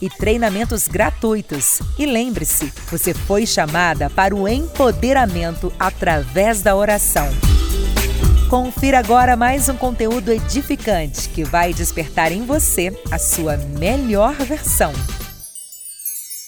[0.00, 1.80] e treinamentos gratuitos.
[1.98, 7.26] E lembre-se, você foi chamada para o empoderamento através da oração.
[8.48, 14.92] Confira agora mais um conteúdo edificante que vai despertar em você a sua melhor versão.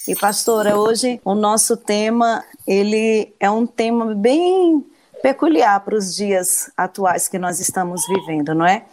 [0.06, 4.86] E pastora, hoje o nosso tema, ele é um tema bem
[5.22, 8.84] peculiar para os dias atuais que nós estamos vivendo, não é?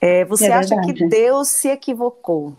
[0.00, 2.56] é você é acha que Deus se equivocou?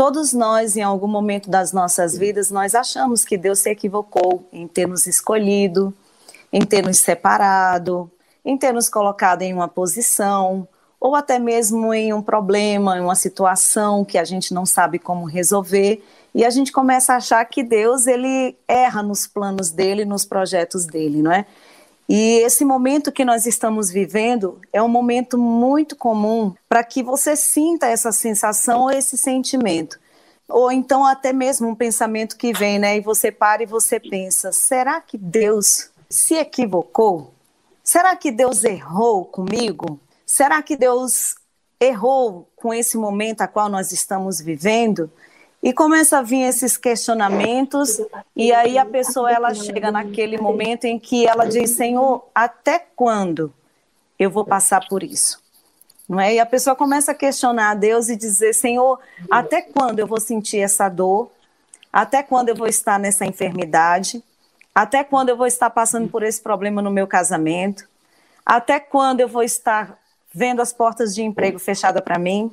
[0.00, 4.66] Todos nós, em algum momento das nossas vidas, nós achamos que Deus se equivocou em
[4.66, 5.92] ter nos escolhido,
[6.50, 8.10] em ter nos separado,
[8.42, 10.66] em ter nos colocado em uma posição,
[10.98, 15.26] ou até mesmo em um problema, em uma situação que a gente não sabe como
[15.26, 16.02] resolver,
[16.34, 20.86] e a gente começa a achar que Deus ele erra nos planos dele, nos projetos
[20.86, 21.44] dele, não é?
[22.12, 27.36] E esse momento que nós estamos vivendo é um momento muito comum para que você
[27.36, 29.96] sinta essa sensação ou esse sentimento.
[30.48, 32.96] Ou então até mesmo um pensamento que vem, né?
[32.96, 37.32] E você para e você pensa: será que Deus se equivocou?
[37.84, 40.00] Será que Deus errou comigo?
[40.26, 41.36] Será que Deus
[41.78, 45.08] errou com esse momento a qual nós estamos vivendo?
[45.62, 48.00] E começa a vir esses questionamentos,
[48.34, 53.52] e aí a pessoa ela chega naquele momento em que ela diz: Senhor, até quando
[54.18, 55.38] eu vou passar por isso?
[56.08, 56.34] Não é?
[56.34, 58.98] E a pessoa começa a questionar a Deus e dizer: Senhor,
[59.30, 61.30] até quando eu vou sentir essa dor?
[61.92, 64.22] Até quando eu vou estar nessa enfermidade?
[64.74, 67.88] Até quando eu vou estar passando por esse problema no meu casamento?
[68.46, 69.98] Até quando eu vou estar
[70.32, 72.50] vendo as portas de emprego fechadas para mim?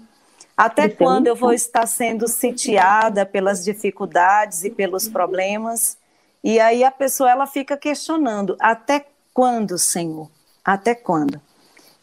[0.57, 5.97] Até quando eu vou estar sendo sitiada pelas dificuldades e pelos problemas?
[6.43, 10.29] E aí a pessoa ela fica questionando: até quando, Senhor?
[10.65, 11.39] Até quando?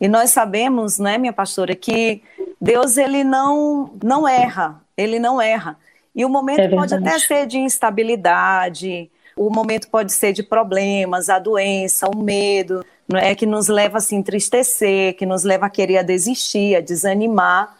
[0.00, 2.22] E nós sabemos, né, minha pastora, que
[2.60, 5.76] Deus ele não não erra, ele não erra.
[6.14, 11.28] E o momento é pode até ser de instabilidade, o momento pode ser de problemas,
[11.28, 15.66] a doença, o medo, não é que nos leva a se entristecer, que nos leva
[15.66, 17.76] a querer desistir, a desanimar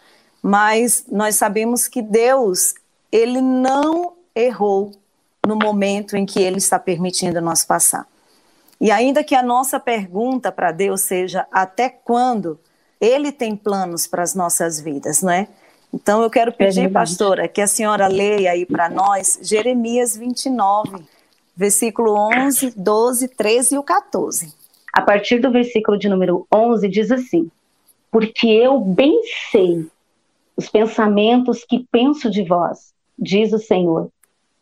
[0.47, 2.75] mas nós sabemos que Deus,
[3.11, 4.91] ele não errou
[5.43, 8.05] no momento em que ele está permitindo nós passar.
[8.79, 12.59] E ainda que a nossa pergunta para Deus seja até quando,
[13.01, 15.47] ele tem planos para as nossas vidas, não é?
[15.91, 21.03] Então eu quero pedir, é pastora, que a senhora leia aí para nós Jeremias 29,
[21.57, 24.53] versículo 11, 12, 13 e o 14.
[24.93, 27.49] A partir do versículo de número 11 diz assim:
[28.11, 29.19] Porque eu bem
[29.51, 29.89] sei
[30.55, 34.09] os pensamentos que penso de vós, diz o Senhor,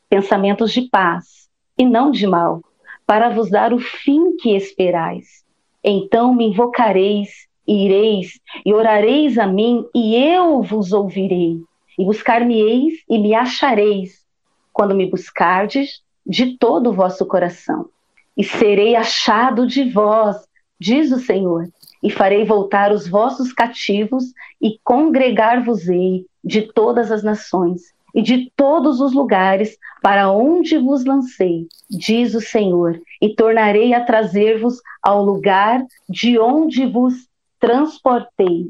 [0.09, 2.61] pensamentos de paz e não de mal,
[3.05, 5.43] para vos dar o fim que esperais.
[5.83, 11.59] Então me invocareis, ireis e orareis a mim, e eu vos ouvirei,
[11.97, 14.25] e buscar-me-eis e me achareis,
[14.71, 17.89] quando me buscardes de todo o vosso coração.
[18.35, 20.47] E serei achado de vós,
[20.83, 21.69] diz o Senhor,
[22.03, 24.25] e farei voltar os vossos cativos
[24.61, 31.67] e congregar-vos-ei de todas as nações e de todos os lugares para onde vos lancei,
[31.89, 37.13] diz o Senhor, e tornarei a trazer-vos ao lugar de onde vos
[37.61, 38.69] transportei.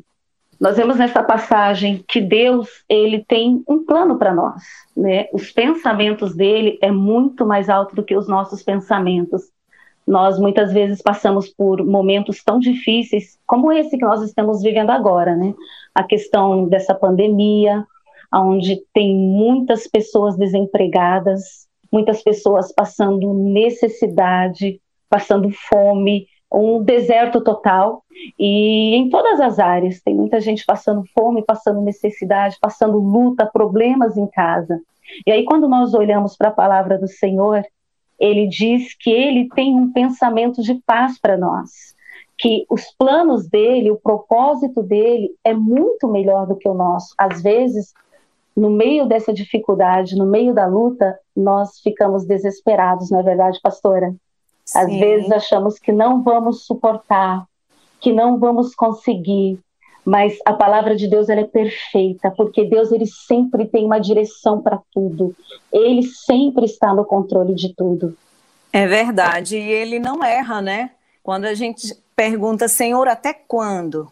[0.62, 4.62] Nós vemos nessa passagem que Deus ele tem um plano para nós,
[4.95, 5.27] né?
[5.33, 9.42] Os pensamentos dele é muito mais alto do que os nossos pensamentos.
[10.06, 15.36] Nós muitas vezes passamos por momentos tão difíceis como esse que nós estamos vivendo agora,
[15.36, 15.54] né?
[15.96, 17.86] A questão dessa pandemia,
[18.34, 28.04] onde tem muitas pessoas desempregadas, muitas pessoas passando necessidade, passando fome, um deserto total
[28.38, 34.18] e em todas as áreas tem muita gente passando fome, passando necessidade, passando luta, problemas
[34.18, 34.80] em casa.
[35.26, 37.64] E aí quando nós olhamos para a palavra do Senhor,
[38.19, 41.95] ele diz que ele tem um pensamento de paz para nós,
[42.38, 47.13] que os planos dele, o propósito dele é muito melhor do que o nosso.
[47.18, 47.94] Às vezes,
[48.56, 54.13] no meio dessa dificuldade, no meio da luta, nós ficamos desesperados, não é verdade, pastora?
[54.65, 54.80] Sim.
[54.80, 57.45] Às vezes achamos que não vamos suportar,
[58.00, 59.60] que não vamos conseguir,
[60.06, 64.62] mas a palavra de Deus ela é perfeita, porque Deus ele sempre tem uma direção
[64.62, 65.36] para tudo.
[65.72, 68.16] Ele sempre está no controle de tudo.
[68.72, 70.92] É verdade, e ele não erra, né?
[71.22, 74.12] Quando a gente pergunta, Senhor, até quando?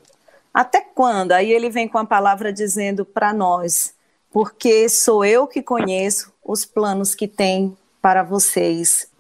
[0.54, 1.32] Até quando?
[1.32, 3.94] Aí ele vem com a palavra dizendo para nós,
[4.32, 9.12] porque sou eu que conheço os planos que tem para vocês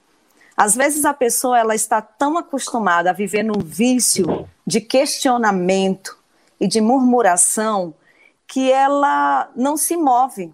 [0.61, 6.20] às vezes a pessoa ela está tão acostumada a viver num vício de questionamento
[6.61, 7.95] e de murmuração
[8.47, 10.53] que ela não se move.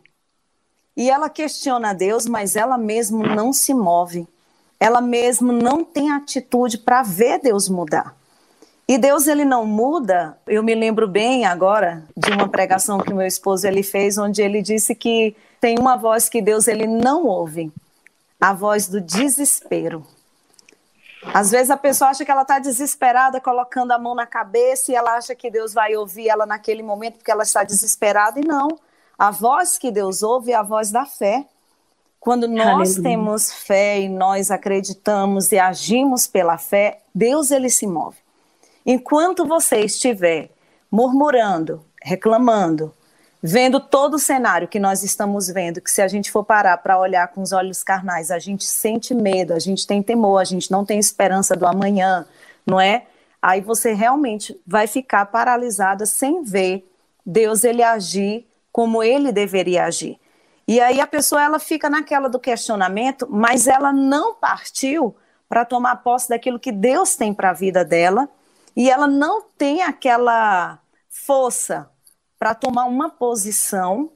[0.96, 4.26] E ela questiona Deus, mas ela mesmo não se move.
[4.80, 8.16] Ela mesmo não tem atitude para ver Deus mudar.
[8.88, 10.38] E Deus ele não muda.
[10.48, 14.62] Eu me lembro bem agora de uma pregação que meu esposo ele fez, onde ele
[14.62, 17.70] disse que tem uma voz que Deus ele não ouve
[18.40, 20.06] a voz do desespero.
[21.34, 24.96] Às vezes a pessoa acha que ela está desesperada, colocando a mão na cabeça, e
[24.96, 28.68] ela acha que Deus vai ouvir ela naquele momento porque ela está desesperada, e não.
[29.18, 31.46] A voz que Deus ouve é a voz da fé.
[32.20, 33.04] Quando nós Aleluia.
[33.04, 38.18] temos fé e nós acreditamos e agimos pela fé, Deus ele se move.
[38.86, 40.50] Enquanto você estiver
[40.90, 42.94] murmurando, reclamando,
[43.48, 47.00] vendo todo o cenário que nós estamos vendo, que se a gente for parar para
[47.00, 50.70] olhar com os olhos carnais, a gente sente medo, a gente tem temor, a gente
[50.70, 52.26] não tem esperança do amanhã,
[52.66, 53.06] não é?
[53.42, 56.92] Aí você realmente vai ficar paralisada sem ver
[57.26, 60.20] Deus ele agir como ele deveria agir.
[60.68, 65.16] E aí a pessoa ela fica naquela do questionamento, mas ela não partiu
[65.48, 68.28] para tomar posse daquilo que Deus tem para a vida dela,
[68.76, 71.90] e ela não tem aquela força
[72.40, 74.12] para tomar uma posição,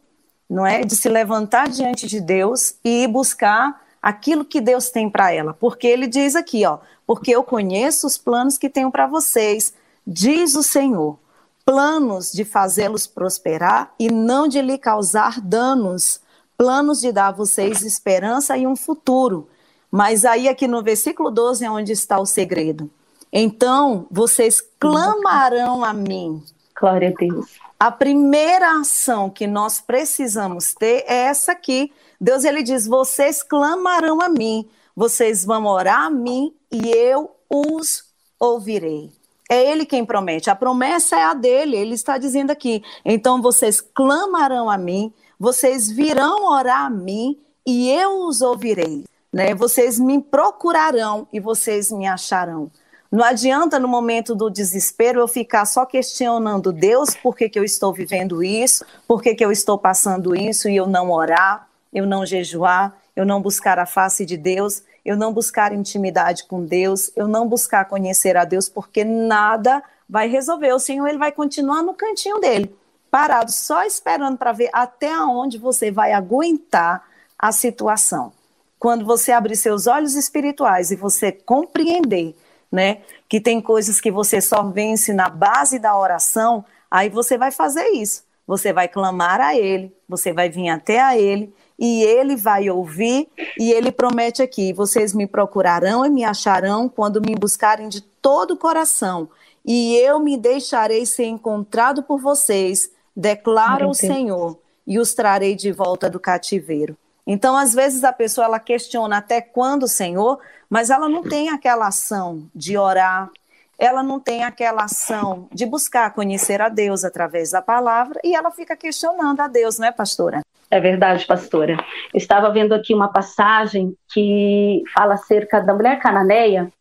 [0.50, 5.31] não é, de se levantar diante de Deus e buscar aquilo que Deus tem para
[5.31, 9.73] ela, porque ele diz aqui, ó, porque eu conheço os planos que tenho para vocês,
[10.06, 11.19] diz o Senhor,
[11.65, 16.19] planos de fazê-los prosperar e não de lhe causar danos,
[16.57, 19.47] planos de dar a vocês esperança e um futuro.
[19.91, 22.89] Mas aí aqui no versículo 12 é onde está o segredo.
[23.31, 26.44] Então vocês clamarão a mim.
[26.81, 31.92] Glória a Deus a primeira ação que nós precisamos ter é essa aqui.
[32.19, 38.04] Deus ele diz: "Vocês clamarão a mim, vocês vão orar a mim e eu os
[38.39, 39.10] ouvirei".
[39.50, 40.48] É ele quem promete.
[40.51, 41.75] A promessa é a dele.
[41.75, 47.36] Ele está dizendo aqui: "Então vocês clamarão a mim, vocês virão orar a mim
[47.66, 49.06] e eu os ouvirei".
[49.33, 49.56] Né?
[49.56, 52.69] Vocês me procurarão e vocês me acharão.
[53.11, 57.63] Não adianta no momento do desespero eu ficar só questionando Deus por que, que eu
[57.65, 62.07] estou vivendo isso, por que, que eu estou passando isso e eu não orar, eu
[62.07, 67.11] não jejuar, eu não buscar a face de Deus, eu não buscar intimidade com Deus,
[67.13, 70.71] eu não buscar conhecer a Deus, porque nada vai resolver.
[70.71, 72.73] O Senhor ele vai continuar no cantinho dele,
[73.09, 77.06] parado, só esperando para ver até onde você vai aguentar
[77.37, 78.31] a situação.
[78.80, 82.33] Quando você abrir seus olhos espirituais e você compreender
[82.71, 83.01] né?
[83.28, 87.87] Que tem coisas que você só vence na base da oração, aí você vai fazer
[87.90, 88.23] isso.
[88.47, 93.30] Você vai clamar a Ele, você vai vir até a Ele e Ele vai ouvir
[93.57, 98.51] e Ele promete aqui: vocês me procurarão e me acharão quando me buscarem de todo
[98.51, 99.30] o coração
[99.66, 105.71] e eu me deixarei ser encontrado por vocês, declara o Senhor, e os trarei de
[105.71, 106.97] volta do cativeiro.
[107.25, 110.40] Então, às vezes a pessoa ela questiona até quando, Senhor,
[110.71, 113.30] mas ela não tem aquela ação de orar,
[113.78, 118.49] ela não tem aquela ação de buscar conhecer a Deus através da palavra e ela
[118.51, 120.40] fica questionando a Deus, não é, pastora?
[120.69, 121.73] É verdade, pastora.
[122.13, 126.71] Eu estava vendo aqui uma passagem que fala acerca da mulher cananeia.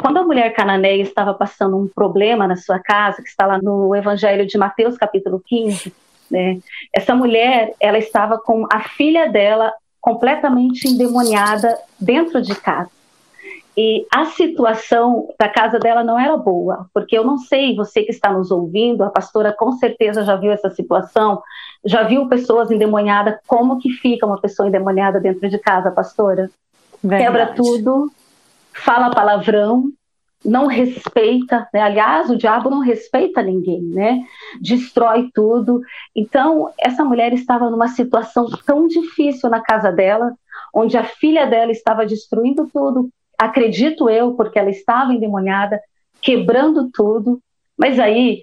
[0.00, 3.94] Quando a mulher cananeia estava passando um problema na sua casa, que está lá no
[3.94, 5.92] Evangelho de Mateus, capítulo 15,
[6.30, 6.60] né?
[6.94, 9.70] Essa mulher, ela estava com a filha dela
[10.00, 12.97] completamente endemoniada dentro de casa.
[13.80, 18.10] E a situação da casa dela não era boa, porque eu não sei, você que
[18.10, 21.40] está nos ouvindo, a pastora com certeza já viu essa situação,
[21.84, 26.50] já viu pessoas endemoniadas, como que fica uma pessoa endemoniada dentro de casa, pastora?
[27.00, 27.22] Verdade.
[27.22, 28.10] Quebra tudo,
[28.72, 29.92] fala palavrão,
[30.44, 31.80] não respeita, né?
[31.80, 34.24] aliás, o diabo não respeita ninguém, né?
[34.60, 35.82] Destrói tudo.
[36.16, 40.34] Então, essa mulher estava numa situação tão difícil na casa dela,
[40.74, 43.08] onde a filha dela estava destruindo tudo,
[43.38, 45.80] acredito eu, porque ela estava endemoniada,
[46.20, 47.40] quebrando tudo.
[47.76, 48.42] Mas aí,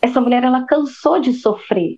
[0.00, 1.96] essa mulher, ela cansou de sofrer.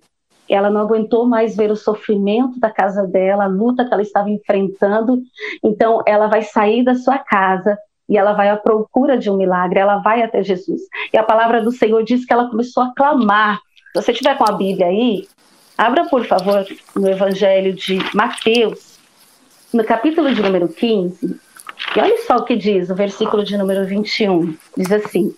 [0.49, 4.29] Ela não aguentou mais ver o sofrimento da casa dela, a luta que ela estava
[4.29, 5.21] enfrentando.
[5.63, 7.77] Então, ela vai sair da sua casa
[8.07, 10.81] e ela vai à procura de um milagre, ela vai até Jesus.
[11.11, 13.59] E a palavra do Senhor diz que ela começou a clamar.
[13.95, 15.27] Se você tiver com a Bíblia aí,
[15.77, 16.65] abra por favor
[16.95, 18.99] no Evangelho de Mateus,
[19.73, 21.39] no capítulo de número 15,
[21.95, 24.55] e olha só o que diz o versículo de número 21.
[24.77, 25.33] Diz assim: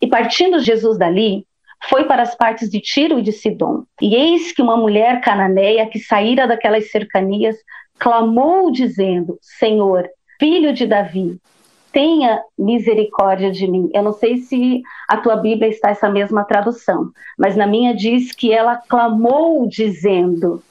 [0.00, 1.46] E partindo Jesus dali,
[1.88, 3.84] foi para as partes de Tiro e de Sidom.
[4.00, 7.56] E eis que uma mulher cananeia que saíra daquelas cercanias
[7.98, 11.38] clamou dizendo: Senhor, filho de Davi,
[11.92, 13.90] tenha misericórdia de mim.
[13.94, 18.32] Eu não sei se a tua Bíblia está essa mesma tradução, mas na minha diz
[18.32, 20.62] que ela clamou dizendo.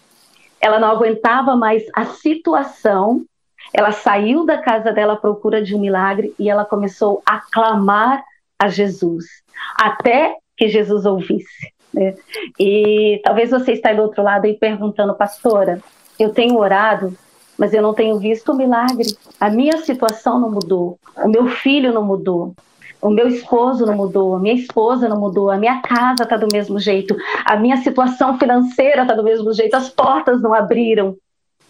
[0.59, 3.25] Ela não aguentava mais a situação
[3.71, 8.23] ela saiu da casa dela à procura de um milagre e ela começou a clamar
[8.59, 9.25] a Jesus,
[9.75, 11.71] até que Jesus ouvisse.
[11.93, 12.15] Né?
[12.59, 15.79] E talvez você esteja do outro lado aí perguntando, pastora,
[16.19, 17.15] eu tenho orado,
[17.57, 19.15] mas eu não tenho visto o milagre.
[19.39, 22.55] A minha situação não mudou, o meu filho não mudou,
[23.01, 26.47] o meu esposo não mudou, a minha esposa não mudou, a minha casa está do
[26.51, 31.15] mesmo jeito, a minha situação financeira está do mesmo jeito, as portas não abriram.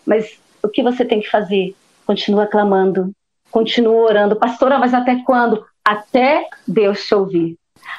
[0.06, 1.76] Mas o que você tem que fazer?
[2.06, 3.12] Continua clamando,
[3.52, 4.36] continua orando.
[4.36, 5.64] Pastora, mas até quando?
[5.86, 7.58] Até Deus te ouvir,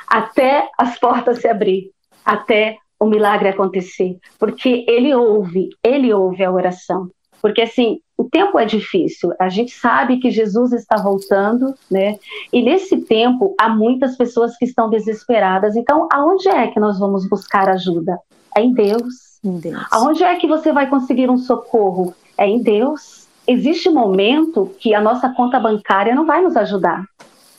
[0.08, 1.90] até as portas se abrir,
[2.24, 7.08] até o milagre acontecer, porque Ele ouve, Ele ouve a oração.
[7.42, 12.18] Porque assim, o tempo é difícil, a gente sabe que Jesus está voltando, né?
[12.50, 15.76] E nesse tempo há muitas pessoas que estão desesperadas.
[15.76, 18.18] Então, aonde é que nós vamos buscar ajuda?
[18.56, 19.38] É em Deus.
[19.44, 19.84] Em Deus.
[19.90, 22.14] Aonde é que você vai conseguir um socorro?
[22.38, 27.04] É em Deus existe momento que a nossa conta bancária não vai nos ajudar.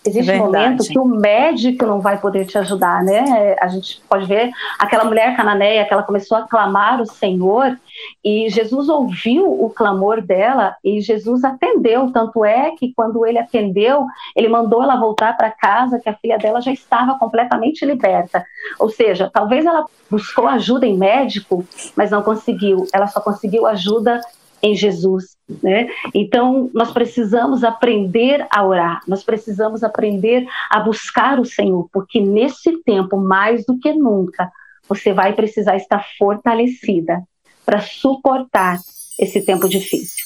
[0.08, 3.56] Existe um momento que o médico não vai poder te ajudar, né?
[3.60, 7.76] A gente pode ver aquela mulher cananeia que ela começou a clamar o Senhor
[8.24, 12.12] e Jesus ouviu o clamor dela e Jesus atendeu.
[12.12, 16.38] Tanto é que quando ele atendeu, ele mandou ela voltar para casa, que a filha
[16.38, 18.46] dela já estava completamente liberta.
[18.80, 21.66] Ou seja, talvez ela buscou ajuda em médico,
[21.96, 22.86] mas não conseguiu.
[22.94, 24.22] Ela só conseguiu ajuda
[24.66, 25.88] em Jesus, né?
[26.12, 32.82] Então, nós precisamos aprender a orar, nós precisamos aprender a buscar o Senhor, porque nesse
[32.84, 34.52] tempo, mais do que nunca,
[34.90, 37.22] você vai precisar estar fortalecida
[37.64, 38.80] para suportar
[39.20, 40.26] esse tempo difícil.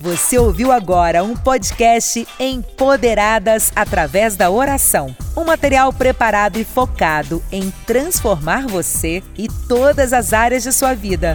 [0.00, 5.14] Você ouviu agora um podcast Empoderadas através da oração.
[5.36, 11.34] Um material preparado e focado em transformar você e todas as áreas de sua vida.